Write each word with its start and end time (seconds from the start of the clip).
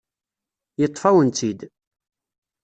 Yeṭṭef-awen-tt-id. 0.79 1.59